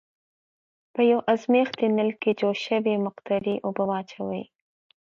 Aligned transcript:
په 0.93 1.01
یوه 1.11 1.23
ازمیښتي 1.33 1.87
نل 1.97 2.09
کې 2.21 2.31
جوش 2.39 2.57
شوې 2.67 2.95
مقطرې 3.05 3.55
اوبه 3.65 3.83
واچوئ. 3.89 4.43